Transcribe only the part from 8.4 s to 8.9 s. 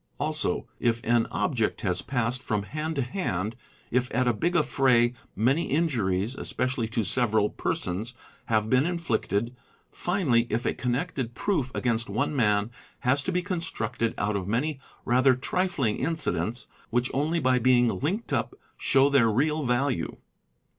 haye been